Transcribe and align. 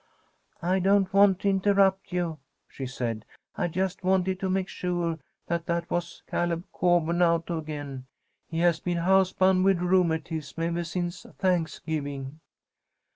"I 0.63 0.79
don't 0.79 1.13
want 1.13 1.39
to 1.41 1.49
interrupt 1.49 2.11
you," 2.11 2.39
she 2.67 2.87
said; 2.87 3.23
"I 3.55 3.67
just 3.67 4.03
wanted 4.03 4.39
to 4.39 4.49
make 4.49 4.67
sure 4.67 5.19
that 5.45 5.67
that 5.67 5.91
was 5.91 6.23
Caleb 6.27 6.63
Coburn 6.73 7.21
out 7.21 7.51
again. 7.51 8.07
He 8.47 8.61
has 8.61 8.79
been 8.79 8.97
house 8.97 9.31
bound 9.31 9.63
with 9.63 9.77
rheumatism 9.77 10.63
ever 10.63 10.83
since 10.83 11.27
Thanksgiving." 11.37 12.39